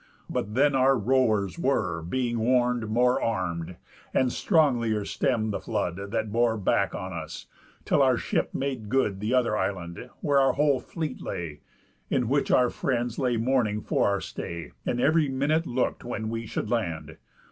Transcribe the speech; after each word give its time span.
But 0.27 0.55
then 0.55 0.73
our 0.73 0.97
rowers 0.97 1.59
were, 1.59 2.01
Being 2.01 2.39
warn'd, 2.39 2.89
more 2.89 3.21
arm'd, 3.21 3.75
and 4.15 4.31
stronglier 4.31 5.05
stemm'd 5.05 5.53
the 5.53 5.59
flood 5.59 6.09
That 6.09 6.31
bore 6.31 6.57
back 6.57 6.95
on 6.95 7.13
us, 7.13 7.45
till 7.85 8.01
our 8.01 8.17
ship 8.17 8.51
made 8.51 8.89
good 8.89 9.19
The 9.19 9.35
other 9.35 9.55
island, 9.55 10.09
where 10.21 10.39
our 10.39 10.53
whole 10.53 10.79
fleet 10.79 11.21
lay, 11.21 11.59
In 12.09 12.27
which 12.27 12.49
our 12.49 12.71
friends 12.71 13.19
lay 13.19 13.37
mourning 13.37 13.79
for 13.79 14.07
our 14.07 14.21
stay, 14.21 14.71
And 14.87 14.99
ev'ry 14.99 15.29
minute 15.29 15.67
look'd 15.67 16.01
when 16.03 16.29
we 16.29 16.47
should 16.47 16.71
land. 16.71 17.17